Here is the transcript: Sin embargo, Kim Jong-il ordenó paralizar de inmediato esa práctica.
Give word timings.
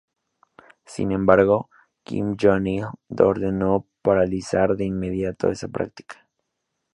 Sin 0.83 1.11
embargo, 1.11 1.69
Kim 2.03 2.35
Jong-il 2.35 2.85
ordenó 3.19 3.85
paralizar 4.01 4.75
de 4.75 4.85
inmediato 4.85 5.51
esa 5.51 5.67
práctica. 5.67 6.27